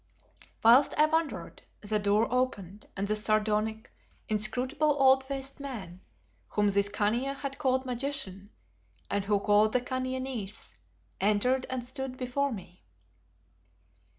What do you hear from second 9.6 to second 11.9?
the Khania, niece, entered and